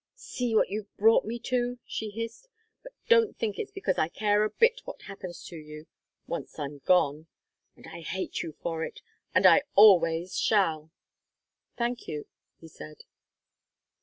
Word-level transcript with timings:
"You 0.13 0.17
see 0.17 0.55
what 0.55 0.69
you've 0.71 0.97
brought 0.97 1.25
me 1.25 1.37
to!" 1.41 1.77
she 1.85 2.09
hissed. 2.09 2.47
"But 2.81 2.93
don't 3.07 3.37
think 3.37 3.59
it's 3.59 3.69
because 3.69 3.99
I 3.99 4.07
care 4.09 4.43
a 4.43 4.49
bit 4.49 4.81
what 4.83 5.03
happens 5.03 5.45
to 5.49 5.55
you 5.55 5.85
once 6.25 6.57
I'm 6.57 6.79
gone. 6.79 7.27
And 7.75 7.85
I 7.85 8.01
hate 8.01 8.41
you 8.41 8.53
for 8.63 8.83
it 8.83 9.03
and 9.35 9.45
I 9.45 9.61
always 9.75 10.35
shall!" 10.39 10.89
"Thank 11.77 12.07
you," 12.07 12.25
he 12.59 12.67
said. 12.67 13.03